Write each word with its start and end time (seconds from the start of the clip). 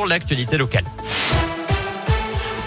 pour 0.00 0.06
l'actualité 0.06 0.56
locale. 0.56 0.84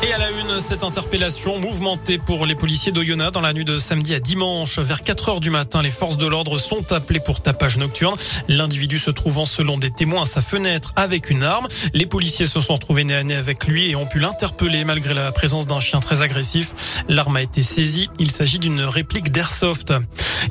Et 0.03 0.13
à 0.13 0.19
la 0.19 0.29
une, 0.29 0.59
cette 0.59 0.83
interpellation 0.83 1.57
mouvementée 1.59 2.19
pour 2.19 2.45
les 2.45 2.53
policiers 2.53 2.91
d'Oyonnax 2.91 3.31
dans 3.31 3.41
la 3.41 3.53
nuit 3.53 3.65
de 3.65 3.79
samedi 3.79 4.13
à 4.13 4.19
dimanche. 4.19 4.77
Vers 4.77 5.01
4 5.01 5.29
heures 5.29 5.39
du 5.39 5.49
matin, 5.49 5.81
les 5.81 5.89
forces 5.89 6.17
de 6.17 6.27
l'ordre 6.27 6.59
sont 6.59 6.91
appelées 6.91 7.21
pour 7.21 7.41
tapage 7.41 7.77
nocturne. 7.77 8.13
L'individu 8.49 8.99
se 8.99 9.09
trouvant 9.09 9.47
selon 9.47 9.79
des 9.79 9.89
témoins 9.89 10.23
à 10.23 10.25
sa 10.25 10.41
fenêtre 10.41 10.93
avec 10.95 11.31
une 11.31 11.41
arme. 11.41 11.67
Les 11.93 12.05
policiers 12.05 12.45
se 12.45 12.61
sont 12.61 12.75
retrouvés 12.75 13.03
nez 13.03 13.15
à 13.15 13.23
nez 13.23 13.35
avec 13.35 13.65
lui 13.65 13.89
et 13.89 13.95
ont 13.95 14.05
pu 14.05 14.19
l'interpeller 14.19 14.83
malgré 14.83 15.15
la 15.15 15.31
présence 15.31 15.65
d'un 15.65 15.79
chien 15.79 16.01
très 16.01 16.21
agressif. 16.21 17.03
L'arme 17.07 17.37
a 17.37 17.41
été 17.41 17.63
saisie. 17.63 18.09
Il 18.19 18.29
s'agit 18.29 18.59
d'une 18.59 18.81
réplique 18.81 19.31
d'Airsoft. 19.31 19.91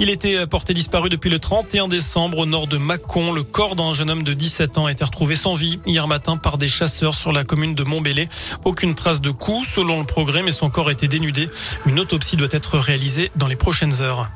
Il 0.01 0.11
était 0.11 0.47
porté 0.47 0.75
disparu 0.75 1.09
depuis 1.09 1.31
le 1.31 1.39
31 1.39 1.89
décembre 1.89 2.39
au 2.39 2.47
nord 2.47 2.67
de 2.67 2.79
Mâcon. 2.79 3.33
Le 3.33 3.43
corps 3.43 3.77
d'un 3.77 3.93
jeune 3.93 4.11
homme 4.11 4.23
de 4.23 4.33
17 4.33 4.79
ans 4.79 4.87
a 4.87 4.93
été 4.93 5.05
retrouvé 5.05 5.35
sans 5.35 5.55
vie 5.55 5.79
hier 5.87 6.09
matin 6.09 6.37
par 6.37 6.59
des 6.59 6.69
chasseurs 6.69 7.15
sur 7.15 7.33
la 7.33 7.45
commune 7.45 7.75
de 7.75 7.83
Montbellé. 7.85 8.29
Aucune 8.65 8.95
trace 8.95 9.21
de 9.21 9.31
coup 9.31 9.65
selon 9.65 10.01
le 10.01 10.07
progrès, 10.07 10.43
mais 10.43 10.53
son 10.53 10.71
corps 10.71 10.91
été 10.91 11.09
dénudé. 11.09 11.49
Une 11.87 12.01
autopsie 12.01 12.37
doit 12.37 12.49
être 12.51 12.79
réalisée 12.79 13.31
dans 13.37 13.47
les 13.47 13.57
prochaines 13.57 14.03
heures. 14.03 14.29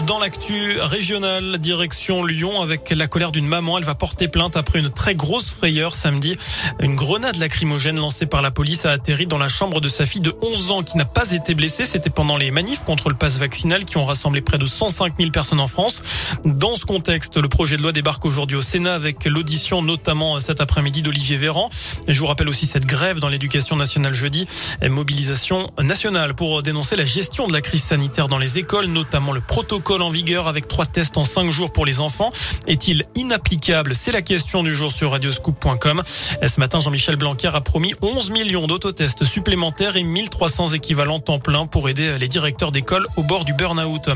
Dans 0.00 0.18
l'actu 0.18 0.80
régionale, 0.80 1.58
direction 1.58 2.24
Lyon, 2.24 2.62
avec 2.62 2.88
la 2.90 3.08
colère 3.08 3.30
d'une 3.30 3.46
maman, 3.46 3.76
elle 3.76 3.84
va 3.84 3.94
porter 3.94 4.26
plainte 4.26 4.56
après 4.56 4.78
une 4.78 4.90
très 4.90 5.14
grosse 5.14 5.50
frayeur 5.50 5.94
samedi. 5.94 6.34
Une 6.80 6.94
grenade 6.94 7.36
lacrymogène 7.36 7.98
lancée 7.98 8.24
par 8.24 8.40
la 8.40 8.50
police 8.50 8.86
a 8.86 8.90
atterri 8.90 9.26
dans 9.26 9.36
la 9.36 9.48
chambre 9.48 9.82
de 9.82 9.88
sa 9.88 10.06
fille 10.06 10.22
de 10.22 10.34
11 10.40 10.70
ans 10.70 10.82
qui 10.82 10.96
n'a 10.96 11.04
pas 11.04 11.32
été 11.32 11.54
blessée. 11.54 11.84
C'était 11.84 12.08
pendant 12.08 12.38
les 12.38 12.50
manifs 12.50 12.84
contre 12.84 13.10
le 13.10 13.16
pass 13.16 13.36
vaccinal 13.36 13.84
qui 13.84 13.98
ont 13.98 14.06
rassemblé 14.06 14.40
près 14.40 14.56
de 14.56 14.64
105 14.64 15.12
000 15.18 15.30
personnes 15.30 15.60
en 15.60 15.66
France. 15.66 16.02
Dans 16.46 16.74
ce 16.74 16.86
contexte, 16.86 17.36
le 17.36 17.48
projet 17.48 17.76
de 17.76 17.82
loi 17.82 17.92
débarque 17.92 18.24
aujourd'hui 18.24 18.56
au 18.56 18.62
Sénat 18.62 18.94
avec 18.94 19.26
l'audition 19.26 19.82
notamment 19.82 20.40
cet 20.40 20.62
après-midi 20.62 21.02
d'Olivier 21.02 21.36
Véran. 21.36 21.68
Je 22.08 22.18
vous 22.18 22.26
rappelle 22.26 22.48
aussi 22.48 22.64
cette 22.64 22.86
grève 22.86 23.18
dans 23.18 23.28
l'éducation 23.28 23.76
nationale 23.76 24.14
jeudi. 24.14 24.48
Mobilisation 24.88 25.70
nationale 25.78 26.32
pour 26.32 26.62
dénoncer 26.62 26.96
la 26.96 27.04
gestion 27.04 27.46
de 27.46 27.52
la 27.52 27.60
crise 27.60 27.82
sanitaire 27.82 28.28
dans 28.28 28.38
les 28.38 28.58
écoles, 28.58 28.86
notamment 28.86 29.32
le 29.32 29.42
protocole 29.42 29.81
protocole 29.82 30.02
en 30.02 30.10
vigueur 30.10 30.46
avec 30.46 30.68
trois 30.68 30.86
tests 30.86 31.16
en 31.16 31.24
cinq 31.24 31.50
jours 31.50 31.72
pour 31.72 31.84
les 31.84 31.98
enfants 31.98 32.30
est-il 32.68 33.02
inapplicable? 33.16 33.94
C'est 33.96 34.12
la 34.12 34.22
question 34.22 34.62
du 34.62 34.74
jour 34.74 34.92
sur 34.92 35.10
radioscoop.com. 35.10 36.02
Ce 36.46 36.60
matin, 36.60 36.78
Jean-Michel 36.78 37.16
Blanquer 37.16 37.50
a 37.52 37.60
promis 37.60 37.92
11 38.00 38.30
millions 38.30 38.68
d'autotests 38.68 39.24
supplémentaires 39.24 39.96
et 39.96 40.04
1300 40.04 40.68
équivalents 40.68 41.18
temps 41.18 41.40
plein 41.40 41.66
pour 41.66 41.88
aider 41.88 42.16
les 42.18 42.28
directeurs 42.28 42.70
d'école 42.70 43.06
au 43.16 43.24
bord 43.24 43.44
du 43.44 43.54
burn-out. 43.54 44.10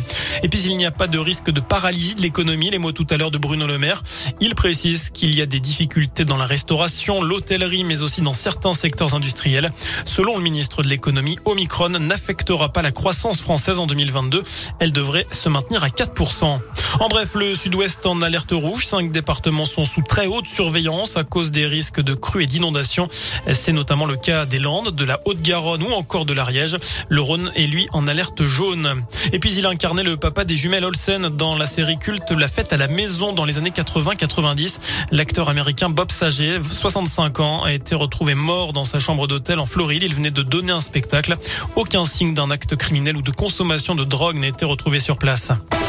Et 0.45 0.49
puis, 0.49 0.63
il 0.67 0.77
n'y 0.77 0.87
a 0.87 0.93
pas 0.93 1.09
de 1.09 1.19
risque 1.19 1.51
de 1.51 1.61
paralysie 1.61 2.15
de 2.15 2.23
l'économie. 2.23 2.71
Les 2.71 2.79
mots 2.79 2.93
tout 2.93 3.07
à 3.11 3.17
l'heure 3.17 3.33
de 3.33 3.39
Bruno 3.39 3.67
Le 3.67 3.79
Maire. 3.79 4.05
Il 4.41 4.55
précise 4.55 5.11
qu'il 5.11 5.35
y 5.35 5.43
a 5.43 5.47
des 5.47 5.61
difficultés 5.61 6.25
dans 6.25 6.37
la 6.37 6.47
restauration, 6.47 7.23
l'hôtellerie, 7.23 7.83
mais 7.83 8.03
aussi 8.03 8.21
dans 8.21 8.33
certains 8.33 8.75
secteurs 8.75 9.15
industriels. 9.15 9.73
Selon 10.05 10.37
le 10.37 10.43
ministre 10.45 10.83
de 10.83 10.89
l'économie, 10.89 11.39
Omicron 11.45 11.89
n'affectera 11.89 12.73
pas 12.73 12.83
la 12.83 12.93
croissance 12.93 13.41
française 13.41 13.81
en 13.81 13.87
2022. 13.87 14.45
Elle 14.79 14.93
devrait 14.93 15.27
se 15.33 15.49
maintenir 15.49 15.56
à 15.57 15.89
4%. 15.89 16.59
En 17.01 17.09
bref, 17.09 17.35
le 17.35 17.55
sud-ouest 17.55 18.07
en 18.07 18.23
alerte 18.23 18.53
rouge. 18.53 18.87
Cinq 18.87 19.11
départements 19.11 19.65
sont 19.65 19.85
sous 19.85 20.03
très 20.03 20.27
haute 20.27 20.47
surveillance 20.47 21.17
à 21.17 21.25
cause 21.25 21.51
des 21.51 21.67
risques 21.67 22.01
de 22.01 22.15
crues 22.15 22.45
et 22.45 22.47
d'inondations. 22.47 23.09
C'est 23.53 23.73
notamment 23.73 24.07
le 24.07 24.17
cas 24.17 24.47
des 24.47 24.59
Landes, 24.59 24.95
de 24.95 25.05
la 25.05 25.21
Haute-Garonne 25.25 25.83
ou 25.83 25.93
encore 25.93 26.25
de 26.25 26.33
l'Ariège. 26.33 26.79
Le 27.09 27.21
Rhône 27.21 27.51
est 27.55 27.67
lui 27.67 27.87
en 27.93 28.07
alerte 28.07 28.45
jaune. 28.45 29.05
Et 29.33 29.39
puis 29.39 29.55
il 29.55 29.67
a 29.67 29.71
incarné 29.71 30.03
le 30.03 30.17
papa 30.17 30.45
des 30.45 30.57
jumelles 30.57 30.85
Olsen 30.85 31.29
dans 31.29 31.55
la 31.55 31.67
série 31.67 31.99
culte 31.99 32.31
La 32.31 32.49
fête 32.49 32.73
à 32.73 32.77
la 32.77 32.89
maison 32.89 33.33
dans 33.33 33.45
les 33.45 33.59
années 33.59 33.71
80-90. 33.71 34.79
L'acteur 35.13 35.49
américain 35.49 35.89
Bob 35.89 36.13
Saget, 36.13 36.61
65 36.63 37.41
ans, 37.41 37.63
a 37.65 37.73
été 37.73 37.95
retrouvé 37.95 38.35
mort 38.35 38.73
dans 38.73 38.85
sa 38.85 38.99
chambre 38.99 39.27
d'hôtel 39.27 39.59
en 39.59 39.67
Floride. 39.67 40.03
Il 40.03 40.15
venait 40.15 40.31
de 40.31 40.43
donner 40.43 40.73
un 40.73 40.81
spectacle. 40.81 41.37
Aucun 41.75 42.05
signe 42.05 42.35
d'un 42.35 42.51
acte 42.51 42.77
criminel 42.77 43.17
ou 43.17 43.23
de 43.23 43.31
consommation 43.31 43.95
de 43.95 44.05
drogue 44.05 44.37
n'a 44.37 44.49
été 44.49 44.65
retrouvé 44.65 44.99
sur 44.99 45.19
place. 45.19 45.46
Place. 45.47 45.86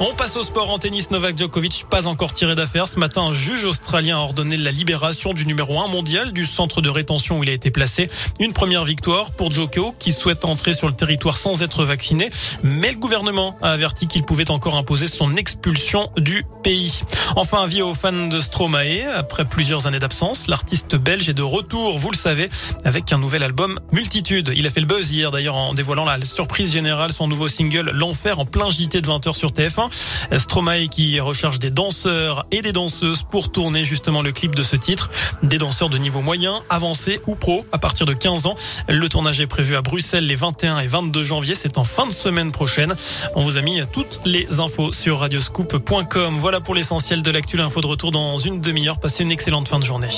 On 0.00 0.14
passe 0.14 0.36
au 0.36 0.44
sport 0.44 0.70
en 0.70 0.78
tennis. 0.78 1.10
Novak 1.10 1.36
Djokovic 1.36 1.86
pas 1.90 2.06
encore 2.06 2.32
tiré 2.32 2.54
d'affaire. 2.54 2.86
Ce 2.86 3.00
matin, 3.00 3.22
un 3.22 3.34
juge 3.34 3.64
australien 3.64 4.18
a 4.18 4.20
ordonné 4.20 4.56
la 4.56 4.70
libération 4.70 5.34
du 5.34 5.44
numéro 5.44 5.80
1 5.80 5.88
mondial 5.88 6.32
du 6.32 6.44
centre 6.44 6.80
de 6.80 6.88
rétention 6.88 7.40
où 7.40 7.42
il 7.42 7.50
a 7.50 7.52
été 7.52 7.72
placé. 7.72 8.08
Une 8.38 8.52
première 8.52 8.84
victoire 8.84 9.32
pour 9.32 9.50
Djoko 9.50 9.96
qui 9.98 10.12
souhaite 10.12 10.44
entrer 10.44 10.72
sur 10.72 10.86
le 10.86 10.94
territoire 10.94 11.36
sans 11.36 11.62
être 11.62 11.84
vacciné. 11.84 12.30
Mais 12.62 12.92
le 12.92 12.98
gouvernement 12.98 13.56
a 13.60 13.72
averti 13.72 14.06
qu'il 14.06 14.22
pouvait 14.22 14.52
encore 14.52 14.76
imposer 14.76 15.08
son 15.08 15.34
expulsion 15.34 16.10
du 16.16 16.46
pays. 16.62 17.02
Enfin, 17.34 17.64
avis 17.64 17.82
aux 17.82 17.94
fans 17.94 18.28
de 18.28 18.38
Stromae. 18.38 19.02
Après 19.16 19.46
plusieurs 19.46 19.88
années 19.88 19.98
d'absence, 19.98 20.46
l'artiste 20.46 20.94
belge 20.94 21.28
est 21.28 21.34
de 21.34 21.42
retour, 21.42 21.98
vous 21.98 22.12
le 22.12 22.16
savez, 22.16 22.48
avec 22.84 23.12
un 23.12 23.18
nouvel 23.18 23.42
album 23.42 23.80
Multitude. 23.90 24.52
Il 24.54 24.64
a 24.68 24.70
fait 24.70 24.80
le 24.80 24.86
buzz 24.86 25.10
hier 25.10 25.32
d'ailleurs 25.32 25.56
en 25.56 25.74
dévoilant 25.74 26.04
la 26.04 26.24
surprise 26.24 26.72
générale, 26.72 27.12
son 27.12 27.26
nouveau 27.26 27.48
single 27.48 27.90
L'Enfer 27.92 28.38
en 28.38 28.44
plein 28.44 28.70
JT 28.70 29.00
de 29.00 29.08
20h 29.08 29.34
sur 29.34 29.50
TF1. 29.50 29.87
Stromae 30.36 30.88
qui 30.88 31.20
recherche 31.20 31.58
des 31.58 31.70
danseurs 31.70 32.46
et 32.50 32.62
des 32.62 32.72
danseuses 32.72 33.22
pour 33.22 33.52
tourner 33.52 33.84
justement 33.84 34.22
le 34.22 34.32
clip 34.32 34.54
de 34.54 34.62
ce 34.62 34.76
titre. 34.76 35.10
Des 35.42 35.58
danseurs 35.58 35.88
de 35.88 35.98
niveau 35.98 36.20
moyen, 36.20 36.60
avancé 36.70 37.20
ou 37.26 37.34
pro 37.34 37.66
à 37.72 37.78
partir 37.78 38.06
de 38.06 38.12
15 38.12 38.46
ans. 38.46 38.56
Le 38.88 39.08
tournage 39.08 39.40
est 39.40 39.46
prévu 39.46 39.76
à 39.76 39.82
Bruxelles 39.82 40.26
les 40.26 40.36
21 40.36 40.78
et 40.80 40.86
22 40.86 41.22
janvier. 41.22 41.54
C'est 41.54 41.78
en 41.78 41.84
fin 41.84 42.06
de 42.06 42.12
semaine 42.12 42.52
prochaine. 42.52 42.94
On 43.34 43.42
vous 43.42 43.58
a 43.58 43.62
mis 43.62 43.80
toutes 43.92 44.20
les 44.24 44.60
infos 44.60 44.92
sur 44.92 45.20
radioscoop.com. 45.20 46.34
Voilà 46.36 46.60
pour 46.60 46.74
l'essentiel 46.74 47.22
de 47.22 47.30
l'actu. 47.30 47.58
Info 47.60 47.80
de 47.80 47.86
retour 47.86 48.12
dans 48.12 48.38
une 48.38 48.60
demi-heure. 48.60 49.00
Passez 49.00 49.24
une 49.24 49.32
excellente 49.32 49.66
fin 49.66 49.78
de 49.78 49.84
journée. 49.84 50.10